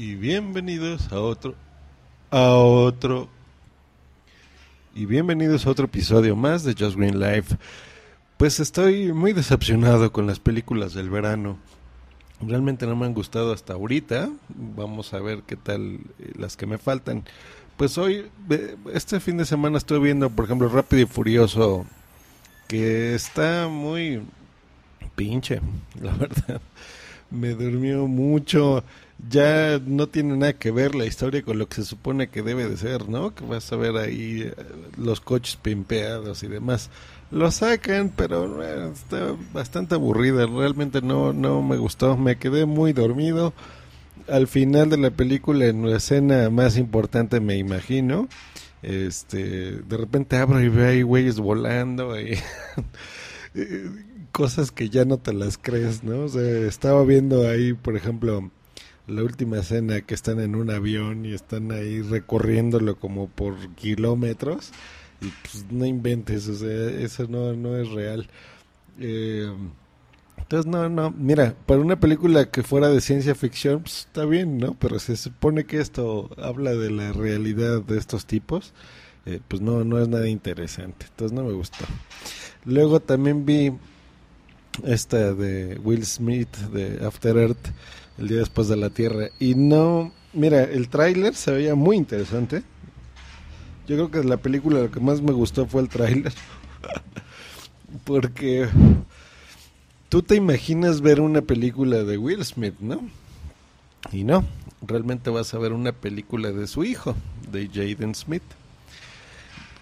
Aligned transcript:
Y 0.00 0.14
bienvenidos 0.14 1.10
a 1.10 1.18
otro, 1.18 1.56
a 2.30 2.52
otro, 2.52 3.28
y 4.94 5.06
bienvenidos 5.06 5.66
a 5.66 5.70
otro 5.70 5.86
episodio 5.86 6.36
más 6.36 6.62
de 6.62 6.76
Just 6.78 6.96
Green 6.96 7.18
Life. 7.18 7.56
Pues 8.36 8.60
estoy 8.60 9.12
muy 9.12 9.32
decepcionado 9.32 10.12
con 10.12 10.28
las 10.28 10.38
películas 10.38 10.94
del 10.94 11.10
verano. 11.10 11.58
Realmente 12.40 12.86
no 12.86 12.94
me 12.94 13.06
han 13.06 13.12
gustado 13.12 13.52
hasta 13.52 13.72
ahorita. 13.72 14.30
Vamos 14.76 15.12
a 15.14 15.18
ver 15.18 15.42
qué 15.42 15.56
tal 15.56 15.98
eh, 16.20 16.30
las 16.36 16.56
que 16.56 16.66
me 16.66 16.78
faltan. 16.78 17.24
Pues 17.76 17.98
hoy, 17.98 18.26
este 18.94 19.18
fin 19.18 19.36
de 19.36 19.46
semana 19.46 19.78
estoy 19.78 19.98
viendo, 19.98 20.30
por 20.30 20.44
ejemplo, 20.44 20.68
Rápido 20.68 21.02
y 21.02 21.06
Furioso, 21.06 21.86
que 22.68 23.16
está 23.16 23.66
muy 23.66 24.22
pinche, 25.16 25.60
la 26.00 26.12
verdad. 26.12 26.60
Me 27.32 27.48
durmió 27.54 28.06
mucho. 28.06 28.84
Ya 29.28 29.80
no 29.84 30.06
tiene 30.06 30.36
nada 30.36 30.52
que 30.52 30.70
ver 30.70 30.94
la 30.94 31.04
historia 31.04 31.42
con 31.42 31.58
lo 31.58 31.68
que 31.68 31.76
se 31.76 31.84
supone 31.84 32.28
que 32.28 32.42
debe 32.42 32.68
de 32.68 32.76
ser, 32.76 33.08
¿no? 33.08 33.34
Que 33.34 33.44
vas 33.44 33.72
a 33.72 33.76
ver 33.76 33.96
ahí 33.96 34.42
eh, 34.42 34.54
los 34.96 35.20
coches 35.20 35.56
pimpeados 35.56 36.42
y 36.44 36.46
demás 36.46 36.88
lo 37.30 37.50
sacan, 37.50 38.12
pero 38.14 38.62
eh, 38.62 38.90
está 38.92 39.36
bastante 39.52 39.94
aburrida. 39.94 40.46
Realmente 40.46 41.02
no, 41.02 41.32
no 41.32 41.62
me 41.62 41.76
gustó. 41.76 42.16
Me 42.16 42.36
quedé 42.38 42.64
muy 42.64 42.92
dormido. 42.92 43.52
Al 44.28 44.46
final 44.46 44.90
de 44.90 44.98
la 44.98 45.10
película, 45.10 45.66
en 45.66 45.88
la 45.88 45.96
escena 45.96 46.50
más 46.50 46.76
importante, 46.76 47.40
me 47.40 47.56
imagino, 47.56 48.28
este, 48.82 49.72
de 49.82 49.96
repente 49.96 50.36
abro 50.36 50.60
y 50.60 50.68
veo 50.68 50.88
ahí 50.88 51.02
güeyes 51.02 51.38
volando 51.38 52.18
y 52.20 52.38
cosas 54.32 54.70
que 54.70 54.90
ya 54.90 55.04
no 55.04 55.18
te 55.18 55.32
las 55.32 55.56
crees, 55.58 56.04
¿no? 56.04 56.24
O 56.24 56.28
sea, 56.28 56.42
estaba 56.42 57.04
viendo 57.04 57.48
ahí, 57.48 57.72
por 57.72 57.96
ejemplo, 57.96 58.50
la 59.08 59.22
última 59.22 59.58
escena 59.58 60.00
que 60.02 60.14
están 60.14 60.40
en 60.40 60.54
un 60.54 60.70
avión 60.70 61.24
y 61.24 61.32
están 61.32 61.72
ahí 61.72 62.02
recorriéndolo 62.02 62.96
como 62.96 63.28
por 63.28 63.56
kilómetros 63.74 64.70
y 65.20 65.32
pues 65.42 65.66
no 65.70 65.84
inventes, 65.84 66.48
o 66.48 66.54
sea, 66.54 66.90
eso 66.90 67.26
no, 67.28 67.52
no 67.54 67.76
es 67.76 67.90
real. 67.90 68.28
Eh, 69.00 69.52
entonces, 70.38 70.70
no, 70.70 70.88
no, 70.88 71.10
mira, 71.10 71.54
para 71.66 71.80
una 71.80 71.98
película 71.98 72.50
que 72.50 72.62
fuera 72.62 72.88
de 72.88 73.00
ciencia 73.00 73.34
ficción, 73.34 73.82
pues 73.82 74.06
está 74.06 74.24
bien, 74.24 74.58
¿no? 74.58 74.74
Pero 74.78 74.98
se 74.98 75.16
supone 75.16 75.64
que 75.64 75.78
esto 75.80 76.30
habla 76.38 76.74
de 76.74 76.90
la 76.90 77.12
realidad 77.12 77.82
de 77.82 77.98
estos 77.98 78.24
tipos, 78.24 78.72
eh, 79.26 79.40
pues 79.46 79.60
no, 79.60 79.84
no 79.84 80.00
es 80.00 80.08
nada 80.08 80.28
interesante, 80.28 81.06
entonces 81.10 81.36
no 81.36 81.44
me 81.44 81.52
gustó. 81.52 81.84
Luego 82.64 83.00
también 83.00 83.44
vi 83.44 83.72
esta 84.84 85.34
de 85.34 85.78
Will 85.82 86.06
Smith 86.06 86.56
de 86.72 87.04
After 87.04 87.36
Earth, 87.36 87.68
el 88.18 88.28
día 88.28 88.38
después 88.38 88.68
de 88.68 88.76
la 88.76 88.90
Tierra, 88.90 89.28
y 89.38 89.54
no, 89.54 90.12
mira, 90.32 90.62
el 90.64 90.88
tráiler 90.88 91.34
se 91.34 91.52
veía 91.52 91.74
muy 91.74 91.96
interesante, 91.96 92.62
yo 93.86 93.96
creo 93.96 94.10
que 94.10 94.28
la 94.28 94.36
película 94.36 94.80
lo 94.80 94.90
que 94.90 95.00
más 95.00 95.22
me 95.22 95.32
gustó 95.32 95.66
fue 95.66 95.80
el 95.80 95.88
tráiler. 95.88 96.32
Porque 98.04 98.68
tú 100.10 100.22
te 100.22 100.34
imaginas 100.34 101.00
ver 101.00 101.22
una 101.22 101.40
película 101.40 102.04
de 102.04 102.18
Will 102.18 102.44
Smith, 102.44 102.74
¿no? 102.80 103.00
Y 104.12 104.24
no, 104.24 104.44
realmente 104.82 105.30
vas 105.30 105.54
a 105.54 105.58
ver 105.58 105.72
una 105.72 105.92
película 105.92 106.52
de 106.52 106.66
su 106.66 106.84
hijo, 106.84 107.16
de 107.50 107.68
Jaden 107.68 108.14
Smith. 108.14 108.42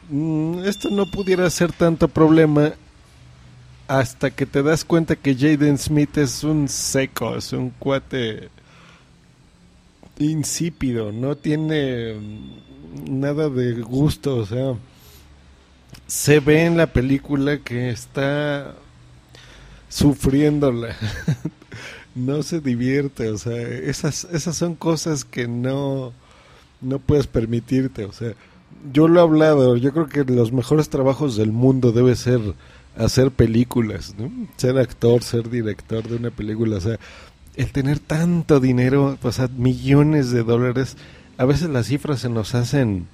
Mm, 0.09 0.61
esto 0.65 0.89
no 0.91 1.07
pudiera 1.07 1.51
ser 1.51 1.73
tanto 1.73 2.07
problema 2.07 2.75
hasta 3.89 4.31
que 4.31 4.47
te 4.47 4.63
das 4.63 4.85
cuenta 4.85 5.17
que 5.17 5.35
Jaden 5.35 5.79
Smith 5.79 6.17
es 6.19 6.45
un 6.45 6.69
seco, 6.69 7.37
es 7.37 7.53
un 7.53 7.71
cuate 7.71 8.49
insípido, 10.19 11.13
no 11.13 11.37
tiene 11.37 12.17
nada 13.09 13.49
de 13.49 13.75
gusto, 13.75 14.37
o 14.37 14.47
sea, 14.47 14.75
se 16.07 16.41
ve 16.41 16.65
en 16.65 16.77
la 16.77 16.87
película 16.87 17.59
que 17.59 17.91
está 17.91 18.75
sufriéndola. 19.89 20.97
no 22.15 22.43
se 22.43 22.61
divierte, 22.61 23.29
o 23.29 23.37
sea, 23.37 23.61
esas 23.61 24.25
esas 24.33 24.57
son 24.57 24.75
cosas 24.75 25.25
que 25.25 25.47
no 25.47 26.13
no 26.81 26.99
puedes 26.99 27.27
permitirte, 27.27 28.05
o 28.05 28.13
sea, 28.13 28.33
yo 28.93 29.07
lo 29.09 29.21
he 29.21 29.23
hablado, 29.23 29.77
yo 29.77 29.93
creo 29.93 30.09
que 30.09 30.25
los 30.25 30.53
mejores 30.53 30.89
trabajos 30.89 31.37
del 31.37 31.53
mundo 31.53 31.93
debe 31.93 32.17
ser 32.17 32.41
hacer 32.97 33.31
películas. 33.31 34.15
Ser 34.57 34.79
actor, 34.79 35.23
ser 35.23 35.51
director 35.51 36.09
de 36.09 36.17
una 36.17 36.31
película, 36.31 36.77
o 36.77 36.81
sea, 36.81 36.99
el 37.55 37.73
tener 37.73 37.99
tanto 37.99 38.61
dinero, 38.61 39.19
o 39.23 39.33
sea, 39.33 39.49
millones 39.57 40.31
de 40.31 40.43
dólares 40.43 40.97
a 41.39 41.45
veces 41.45 41.69
las 41.69 41.87
cifras 41.87 42.21
se 42.21 42.29
nos 42.29 42.55
hacen 42.55 43.07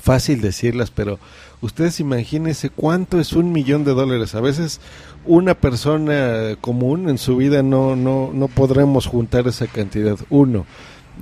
fácil 0.00 0.40
decirlas, 0.40 0.90
pero 0.90 1.18
ustedes 1.60 2.00
imagínense 2.00 2.70
cuánto 2.70 3.18
es 3.18 3.32
un 3.32 3.52
millón 3.52 3.84
de 3.84 3.92
dólares. 3.92 4.34
A 4.34 4.40
veces 4.40 4.80
una 5.24 5.54
persona 5.54 6.56
común 6.60 7.08
en 7.08 7.18
su 7.18 7.36
vida 7.36 7.62
no, 7.62 7.96
no, 7.96 8.30
no 8.32 8.48
podremos 8.48 9.06
juntar 9.06 9.48
esa 9.48 9.66
cantidad. 9.66 10.18
Uno. 10.28 10.66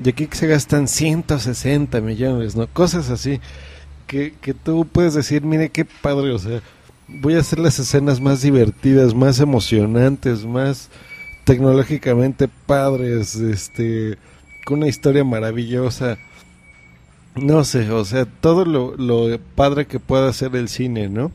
Y 0.04 0.08
aquí 0.08 0.28
se 0.32 0.46
gastan 0.46 0.86
160 0.86 2.00
millones, 2.00 2.56
¿no? 2.56 2.66
Cosas 2.66 3.10
así 3.10 3.40
que, 4.06 4.34
que 4.40 4.54
tú 4.54 4.86
puedes 4.90 5.14
decir, 5.14 5.42
mire 5.42 5.70
qué 5.70 5.84
padre, 5.84 6.32
o 6.32 6.38
sea, 6.38 6.60
voy 7.08 7.34
a 7.34 7.40
hacer 7.40 7.58
las 7.58 7.78
escenas 7.78 8.20
más 8.20 8.42
divertidas, 8.42 9.14
más 9.14 9.40
emocionantes, 9.40 10.44
más 10.44 10.90
tecnológicamente 11.44 12.48
padres, 12.66 13.34
este 13.36 14.18
una 14.70 14.88
historia 14.88 15.24
maravillosa. 15.24 16.18
No 17.36 17.64
sé, 17.64 17.90
o 17.90 18.04
sea, 18.04 18.26
todo 18.26 18.64
lo, 18.64 18.96
lo 18.96 19.38
padre 19.54 19.86
que 19.86 20.00
pueda 20.00 20.28
hacer 20.28 20.56
el 20.56 20.68
cine, 20.68 21.08
¿no? 21.08 21.30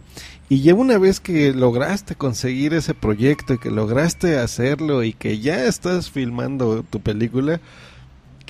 Y 0.49 0.61
ya 0.61 0.75
una 0.75 0.97
vez 0.97 1.19
que 1.19 1.53
lograste 1.53 2.15
conseguir 2.15 2.73
ese 2.73 2.93
proyecto 2.93 3.53
y 3.53 3.57
que 3.57 3.71
lograste 3.71 4.37
hacerlo 4.37 5.03
y 5.03 5.13
que 5.13 5.39
ya 5.39 5.65
estás 5.65 6.11
filmando 6.11 6.83
tu 6.83 6.99
película, 6.99 7.61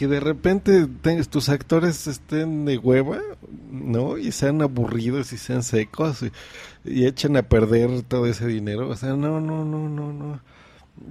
que 0.04 0.10
de 0.10 0.20
repente 0.20 0.86
tus 1.30 1.48
actores 1.48 2.08
estén 2.08 2.66
de 2.66 2.78
hueva, 2.78 3.22
¿no? 3.72 4.18
Y 4.18 4.34
sean 4.34 4.62
aburridos 4.62 5.32
y 5.32 5.38
sean 5.38 5.64
secos 5.64 6.24
y, 6.24 6.32
y, 6.84 7.06
echen 7.06 7.38
a 7.38 7.44
perder 7.44 8.02
todo 8.02 8.26
ese 8.26 8.46
dinero. 8.48 8.90
O 8.90 8.98
sea, 8.98 9.14
no, 9.14 9.40
no, 9.40 9.64
no, 9.64 9.88
no, 9.88 10.12
no. 10.12 10.42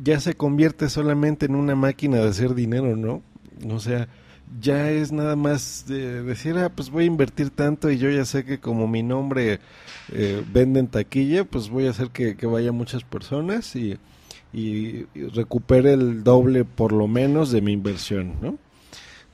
Ya 0.04 0.20
se 0.20 0.34
convierte 0.34 0.90
solamente 0.90 1.46
en 1.46 1.54
una 1.54 1.74
máquina 1.74 2.18
de 2.18 2.28
hacer 2.28 2.54
dinero, 2.54 2.94
¿no? 2.94 3.22
O 3.74 3.80
sea, 3.80 4.08
ya 4.60 4.90
es 4.90 5.10
nada 5.10 5.36
más 5.36 5.86
de 5.88 6.22
decir, 6.22 6.58
ah, 6.58 6.68
pues 6.68 6.90
voy 6.90 7.04
a 7.04 7.06
invertir 7.06 7.48
tanto 7.48 7.90
y 7.90 7.96
yo 7.96 8.10
ya 8.10 8.26
sé 8.26 8.44
que 8.44 8.60
como 8.60 8.88
mi 8.88 9.02
nombre 9.02 9.60
eh, 10.12 10.44
vende 10.52 10.80
en 10.80 10.88
taquilla, 10.88 11.44
pues 11.44 11.70
voy 11.70 11.86
a 11.86 11.90
hacer 11.90 12.10
que, 12.10 12.34
vaya 12.44 12.72
muchas 12.72 13.04
personas 13.04 13.74
y, 13.74 13.96
y, 14.52 15.06
recupere 15.32 15.94
el 15.94 16.24
doble 16.24 16.66
por 16.66 16.92
lo 16.92 17.08
menos 17.08 17.52
de 17.52 17.62
mi 17.62 17.72
inversión, 17.72 18.34
¿no? 18.42 18.58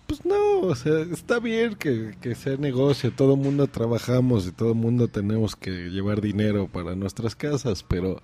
Pues 0.09 0.25
no, 0.25 0.61
o 0.63 0.75
sea, 0.75 1.01
está 1.13 1.39
bien 1.39 1.77
que, 1.77 2.17
que 2.21 2.35
sea 2.35 2.57
negocio, 2.57 3.13
todo 3.13 3.35
el 3.35 3.41
mundo 3.41 3.67
trabajamos 3.67 4.47
y 4.47 4.53
todo 4.53 4.71
el 4.71 4.75
mundo 4.75 5.07
tenemos 5.09 5.55
que 5.55 5.71
llevar 5.91 6.23
dinero 6.23 6.67
para 6.67 6.97
nuestras 6.97 7.37
casas, 7.37 7.85
pero 7.87 8.21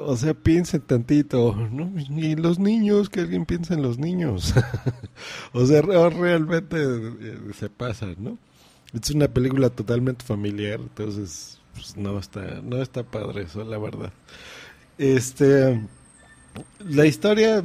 o 0.00 0.16
sea, 0.16 0.34
piensen 0.34 0.80
tantito, 0.80 1.54
¿no? 1.54 1.92
Y 1.98 2.36
los 2.36 2.58
niños, 2.58 3.10
que 3.10 3.20
alguien 3.20 3.44
piense 3.44 3.74
en 3.74 3.82
los 3.82 3.98
niños. 3.98 4.54
o 5.52 5.66
sea, 5.66 5.82
realmente 5.82 6.76
eh, 6.80 7.38
se 7.58 7.68
pasa, 7.68 8.06
¿no? 8.18 8.38
Es 8.92 9.10
una 9.10 9.28
película 9.28 9.70
totalmente 9.70 10.24
familiar, 10.24 10.80
entonces 10.80 11.60
pues, 11.74 11.96
no 11.96 12.18
está 12.18 12.62
no 12.62 12.80
está 12.80 13.02
padre 13.02 13.42
eso, 13.42 13.64
la 13.64 13.78
verdad. 13.78 14.12
Este 14.98 15.80
la 16.78 17.04
historia 17.04 17.64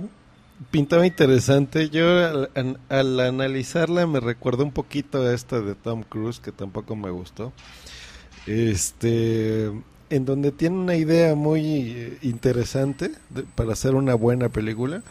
pintaba 0.71 1.05
interesante. 1.05 1.89
Yo 1.89 2.07
al, 2.55 2.79
al 2.89 3.19
analizarla 3.19 4.05
me 4.07 4.19
recuerdo 4.19 4.63
un 4.63 4.71
poquito 4.71 5.21
a 5.21 5.33
esta 5.33 5.61
de 5.61 5.75
Tom 5.75 6.03
Cruise 6.03 6.39
que 6.39 6.51
tampoco 6.51 6.95
me 6.95 7.09
gustó. 7.09 7.53
Este 8.47 9.71
en 10.09 10.25
donde 10.25 10.51
tiene 10.51 10.77
una 10.77 10.95
idea 10.95 11.35
muy 11.35 11.91
eh, 11.91 12.17
interesante 12.21 13.11
para 13.55 13.73
hacer 13.73 13.95
una 13.95 14.15
buena 14.15 14.49
película, 14.49 15.03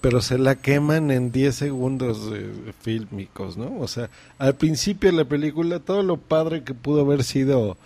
pero 0.00 0.20
se 0.20 0.38
la 0.38 0.56
queman 0.56 1.10
en 1.10 1.32
10 1.32 1.54
segundos 1.54 2.30
fílmicos, 2.80 3.56
¿no? 3.56 3.78
O 3.80 3.88
sea, 3.88 4.10
al 4.38 4.54
principio 4.54 5.10
de 5.10 5.16
la 5.16 5.24
película 5.24 5.80
todo 5.80 6.02
lo 6.02 6.18
padre 6.18 6.62
que 6.62 6.74
pudo 6.74 7.00
haber 7.00 7.24
sido 7.24 7.78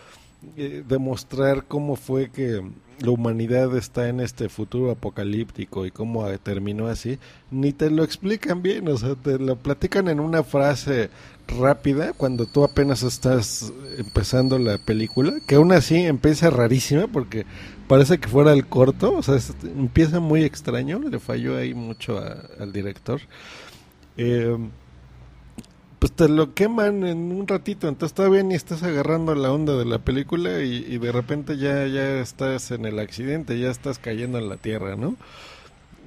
eh, 0.57 0.85
demostrar 0.87 1.65
cómo 1.67 1.97
fue 1.97 2.31
que 2.31 2.63
la 3.01 3.11
humanidad 3.11 3.77
está 3.77 4.09
en 4.09 4.21
este 4.21 4.49
futuro 4.49 4.91
apocalíptico 4.91 5.87
y 5.87 5.91
cómo 5.91 6.27
terminó 6.39 6.89
así, 6.89 7.19
ni 7.51 7.73
te 7.73 7.91
lo 7.91 8.05
explican 8.05 8.63
bien, 8.63 8.89
o 8.89 8.97
sea, 8.97 9.15
te 9.15 9.39
lo 9.39 9.57
platican 9.57 10.09
en 10.09 10.21
una 10.21 10.43
frase 10.43 11.11
rápida 11.47 12.13
cuando 12.13 12.47
tú 12.47 12.65
apenas 12.65 13.03
estás 13.03 13.73
empezando 13.97 14.59
la 14.59 14.79
película, 14.79 15.35
que 15.47 15.57
aún 15.57 15.73
así 15.73 15.97
empieza 15.97 16.51
rarísima 16.51 17.07
porque 17.07 17.47
parece 17.87 18.19
que 18.19 18.29
fuera 18.29 18.53
el 18.53 18.67
corto, 18.67 19.15
o 19.17 19.23
sea, 19.23 19.39
empieza 19.65 20.21
muy 20.21 20.45
extraño, 20.45 20.99
le 20.99 21.19
falló 21.19 21.57
ahí 21.57 21.75
mucho 21.75 22.19
al 22.19 22.73
director. 22.73 23.21
Eh, 24.17 24.57
pues 25.99 26.13
te 26.13 26.29
lo 26.29 26.55
queman 26.55 27.05
en 27.05 27.33
un 27.33 27.49
ratito, 27.49 27.89
entonces 27.89 28.15
todavía 28.15 28.43
ni 28.43 28.55
estás 28.55 28.83
agarrando 28.83 29.35
la 29.35 29.53
onda 29.53 29.77
de 29.77 29.85
la 29.85 29.99
película 29.99 30.61
y, 30.61 30.97
de 30.99 31.13
repente 31.13 31.57
ya, 31.57 31.87
ya 31.87 32.21
estás 32.21 32.71
en 32.71 32.85
el 32.85 32.99
accidente, 33.01 33.59
ya 33.59 33.71
estás 33.71 33.99
cayendo 33.99 34.39
en 34.39 34.49
la 34.49 34.57
tierra, 34.57 34.97
¿no? 34.97 35.17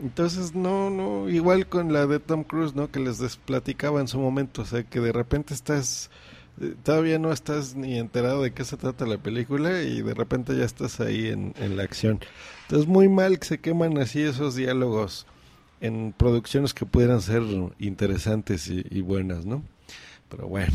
Entonces, 0.02 0.56
no, 0.56 0.90
no, 0.90 1.30
igual 1.30 1.68
con 1.68 1.94
la 1.94 2.08
de 2.08 2.20
Tom 2.20 2.44
Cruise, 2.44 2.74
¿no? 2.74 2.90
Que 2.90 3.00
les 3.00 3.38
platicaba 3.38 4.00
en 4.00 4.08
su 4.08 4.18
momento, 4.20 4.62
o 4.64 4.66
sea, 4.66 4.84
que 4.84 5.00
de 5.02 5.12
repente 5.12 5.54
estás, 5.54 6.10
eh, 6.62 6.74
todavía 6.84 7.20
no 7.20 7.32
estás 7.32 7.76
ni 7.76 8.00
enterado 8.00 8.42
de 8.42 8.52
qué 8.52 8.64
se 8.64 8.78
trata 8.78 9.06
la 9.06 9.18
película 9.18 9.84
y 9.84 10.02
de 10.02 10.14
repente 10.14 10.56
ya 10.56 10.64
estás 10.64 11.02
ahí 11.02 11.28
en, 11.28 11.54
en 11.60 11.76
la 11.78 11.84
acción. 11.84 12.20
Entonces, 12.64 12.88
muy 12.88 13.10
mal 13.10 13.40
que 13.40 13.46
se 13.46 13.60
queman 13.60 13.98
así 13.98 14.22
esos 14.22 14.56
diálogos 14.56 15.28
en 15.82 16.14
producciones 16.18 16.74
que 16.74 16.86
pudieran 16.86 17.22
ser 17.22 17.44
interesantes 17.80 18.70
y 18.70 19.02
buenas, 19.02 19.46
¿no? 19.46 19.64
Pero 20.32 20.48
bueno, 20.48 20.74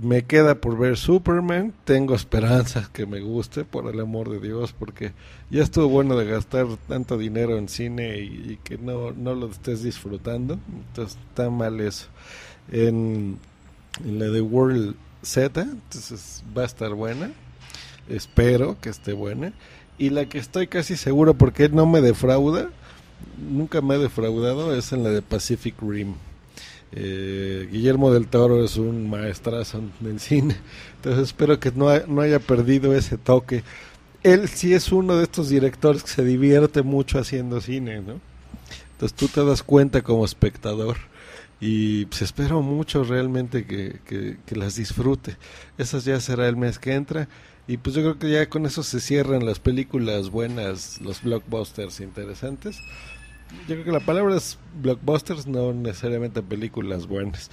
me 0.00 0.24
queda 0.24 0.56
por 0.56 0.76
ver 0.76 0.96
Superman. 0.96 1.72
Tengo 1.84 2.14
esperanzas 2.14 2.88
que 2.88 3.06
me 3.06 3.20
guste, 3.20 3.64
por 3.64 3.88
el 3.88 4.00
amor 4.00 4.28
de 4.28 4.40
Dios, 4.40 4.74
porque 4.76 5.12
ya 5.50 5.62
estuvo 5.62 5.88
bueno 5.88 6.16
de 6.16 6.26
gastar 6.26 6.66
tanto 6.88 7.16
dinero 7.16 7.56
en 7.56 7.68
cine 7.68 8.18
y, 8.18 8.58
que 8.64 8.76
no, 8.76 9.12
no 9.12 9.34
lo 9.34 9.48
estés 9.50 9.82
disfrutando. 9.82 10.58
Entonces 10.88 11.18
está 11.28 11.48
mal 11.48 11.80
eso. 11.80 12.06
En, 12.70 13.38
la 14.04 14.26
de 14.26 14.40
World 14.40 14.96
Z, 15.22 15.60
entonces 15.60 16.42
va 16.56 16.62
a 16.62 16.66
estar 16.66 16.94
buena. 16.94 17.30
Espero 18.08 18.78
que 18.80 18.88
esté 18.88 19.12
buena. 19.12 19.52
Y 19.96 20.10
la 20.10 20.26
que 20.26 20.38
estoy 20.38 20.66
casi 20.66 20.96
seguro 20.96 21.34
porque 21.34 21.68
no 21.68 21.86
me 21.86 22.00
defrauda, 22.00 22.70
nunca 23.38 23.80
me 23.80 23.94
ha 23.94 23.98
defraudado, 23.98 24.74
es 24.74 24.92
en 24.92 25.04
la 25.04 25.10
de 25.10 25.22
Pacific 25.22 25.74
Rim. 25.80 26.14
Eh, 26.94 27.68
Guillermo 27.72 28.12
del 28.12 28.28
Toro 28.28 28.62
es 28.64 28.76
un 28.76 29.08
maestrazo 29.08 29.80
en 30.04 30.18
cine, 30.20 30.56
entonces 30.96 31.28
espero 31.28 31.58
que 31.58 31.72
no, 31.72 31.86
no 32.06 32.20
haya 32.20 32.38
perdido 32.38 32.94
ese 32.94 33.16
toque. 33.16 33.64
Él 34.22 34.48
sí 34.48 34.74
es 34.74 34.92
uno 34.92 35.16
de 35.16 35.24
estos 35.24 35.48
directores 35.48 36.02
que 36.02 36.10
se 36.10 36.24
divierte 36.24 36.82
mucho 36.82 37.18
haciendo 37.18 37.60
cine, 37.60 38.02
¿no? 38.02 38.20
Entonces 38.92 39.16
tú 39.16 39.26
te 39.28 39.44
das 39.44 39.62
cuenta 39.62 40.02
como 40.02 40.24
espectador 40.24 40.96
y 41.60 42.04
pues 42.06 42.22
espero 42.22 42.60
mucho 42.60 43.04
realmente 43.04 43.64
que, 43.64 43.98
que, 44.06 44.36
que 44.44 44.56
las 44.56 44.76
disfrute. 44.76 45.36
Esas 45.78 46.04
ya 46.04 46.20
será 46.20 46.46
el 46.46 46.56
mes 46.56 46.78
que 46.78 46.92
entra 46.92 47.28
y 47.66 47.78
pues 47.78 47.96
yo 47.96 48.02
creo 48.02 48.18
que 48.18 48.30
ya 48.30 48.48
con 48.48 48.66
eso 48.66 48.82
se 48.82 49.00
cierran 49.00 49.46
las 49.46 49.60
películas 49.60 50.30
buenas, 50.30 51.00
los 51.00 51.22
blockbusters 51.22 52.00
interesantes 52.00 52.76
yo 53.68 53.74
creo 53.74 53.84
que 53.84 53.92
la 53.92 54.00
palabra 54.00 54.36
es 54.36 54.58
blockbusters, 54.80 55.46
no 55.46 55.72
necesariamente 55.72 56.42
películas 56.42 57.06
buenas, 57.06 57.50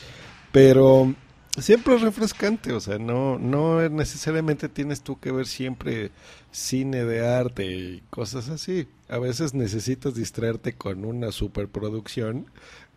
pero 0.52 1.14
siempre 1.58 1.96
es 1.96 2.02
refrescante, 2.02 2.74
o 2.74 2.80
sea, 2.80 2.98
no, 2.98 3.38
no 3.38 3.88
necesariamente 3.90 4.70
tienes 4.70 5.02
tú 5.02 5.20
que 5.20 5.32
ver 5.32 5.48
siempre 5.48 6.12
cine 6.52 7.06
de 7.06 7.28
arte 7.28 7.66
y 7.66 8.04
cosas 8.10 8.50
así. 8.50 8.88
A 9.08 9.18
veces 9.18 9.54
necesitas 9.54 10.14
distraerte 10.14 10.74
con 10.74 11.06
una 11.06 11.32
superproducción 11.32 12.46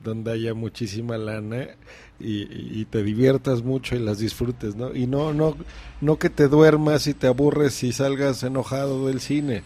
donde 0.00 0.32
haya 0.32 0.54
muchísima 0.54 1.16
lana 1.16 1.68
y, 2.18 2.80
y, 2.80 2.84
te 2.86 3.02
diviertas 3.02 3.62
mucho 3.62 3.94
y 3.94 4.00
las 4.00 4.18
disfrutes, 4.18 4.74
¿no? 4.74 4.94
Y 4.94 5.06
no, 5.06 5.32
no, 5.32 5.56
no 6.00 6.18
que 6.18 6.28
te 6.28 6.48
duermas 6.48 7.06
y 7.06 7.14
te 7.14 7.28
aburres 7.28 7.82
y 7.82 7.92
salgas 7.92 8.42
enojado 8.42 9.06
del 9.06 9.20
cine. 9.20 9.62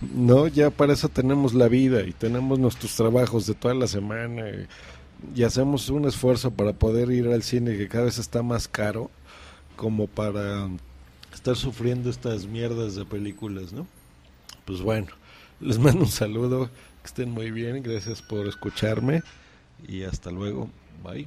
No, 0.00 0.46
ya 0.46 0.70
para 0.70 0.92
eso 0.92 1.08
tenemos 1.08 1.54
la 1.54 1.68
vida 1.68 2.02
y 2.02 2.12
tenemos 2.12 2.58
nuestros 2.58 2.94
trabajos 2.94 3.46
de 3.46 3.54
toda 3.54 3.74
la 3.74 3.88
semana 3.88 4.44
y, 5.34 5.42
hacemos 5.42 5.88
un 5.90 6.06
esfuerzo 6.06 6.52
para 6.52 6.72
poder 6.72 7.10
ir 7.10 7.26
al 7.26 7.42
cine 7.42 7.76
que 7.76 7.88
cada 7.88 8.04
vez 8.04 8.18
está 8.18 8.42
más 8.44 8.68
caro 8.68 9.10
como 9.74 10.06
para 10.06 10.68
estar 11.34 11.56
sufriendo 11.56 12.08
estas 12.10 12.46
mierdas 12.46 12.94
de 12.94 13.04
películas, 13.04 13.72
¿no? 13.72 13.86
Pues 14.64 14.80
bueno, 14.80 15.08
les 15.60 15.78
mando 15.78 16.02
un 16.02 16.10
saludo, 16.10 16.70
que 17.02 17.06
estén 17.06 17.30
muy 17.30 17.50
bien, 17.50 17.82
gracias 17.82 18.22
por 18.22 18.46
escucharme 18.46 19.22
y 19.88 20.04
hasta 20.04 20.30
luego, 20.30 20.70
bye. 21.02 21.26